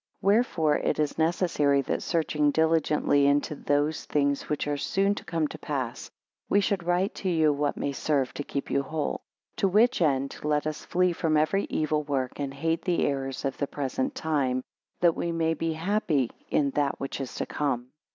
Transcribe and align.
WHEREFORE 0.21 0.79
it 0.79 0.97
is 0.97 1.19
necessary 1.19 1.83
that 1.83 2.01
searching 2.01 2.49
diligently 2.49 3.27
into 3.27 3.53
those 3.53 4.05
things 4.05 4.49
which 4.49 4.65
are 4.65 4.75
soon 4.75 5.13
to 5.13 5.23
come 5.23 5.47
to 5.49 5.59
pass, 5.59 6.09
we 6.49 6.59
should 6.59 6.81
write 6.81 7.13
to 7.13 7.29
you 7.29 7.53
what 7.53 7.77
may 7.77 7.91
serve 7.91 8.33
to 8.33 8.43
keep 8.43 8.71
you 8.71 8.81
whole. 8.81 9.21
2 9.57 9.61
To 9.61 9.67
which 9.67 10.01
end, 10.01 10.39
let 10.41 10.65
us 10.65 10.85
flee 10.85 11.13
from 11.13 11.37
every 11.37 11.65
evil 11.65 12.01
work 12.01 12.39
and 12.39 12.51
hate 12.51 12.83
the 12.83 13.05
errors 13.05 13.45
of 13.45 13.59
the 13.59 13.67
present 13.67 14.15
time, 14.15 14.63
that 15.01 15.15
we 15.15 15.31
may 15.31 15.53
be 15.53 15.73
happy 15.73 16.31
in 16.49 16.71
that 16.71 16.99
which 16.99 17.21
is 17.21 17.35
to 17.35 17.45
come. 17.45 17.91